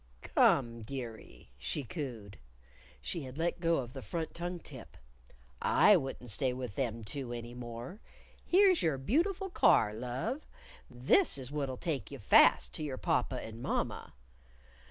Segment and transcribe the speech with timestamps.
[0.23, 2.39] "Come, dearie," she cooed.
[3.03, 4.97] (She had let go the front tongue tip.)
[5.61, 7.99] "I wouldn't stay with them two any more.
[8.43, 10.47] Here's your beautiful car, love.
[10.89, 14.13] This is what'll take you fast to your papa and mamma."